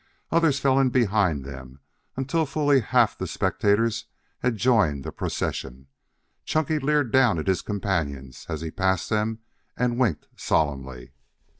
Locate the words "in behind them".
0.79-1.79